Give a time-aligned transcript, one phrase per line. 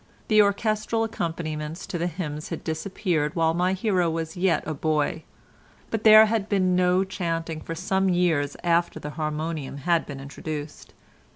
[0.29, 5.21] The orchestral accompaniments to the hymns had disappeared while my hero was yet a boy,
[5.91, 10.95] but there had been no chanting for some years after the harmonium had been introduced.